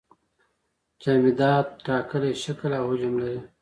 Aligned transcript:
جامدات 1.01 1.67
ټاکلی 1.85 2.33
شکل 2.43 2.71
او 2.79 2.83
حجم 2.91 3.13
لري. 3.21 3.39